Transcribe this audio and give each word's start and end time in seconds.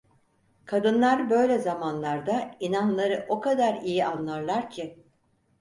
Kadınlar 0.65 1.29
böyle 1.29 1.59
zamanlarda 1.59 2.51
inanları 2.59 3.25
o 3.29 3.41
kadar 3.41 3.81
iyi 3.81 4.05
anlarlar 4.05 4.69
ki! 4.69 5.03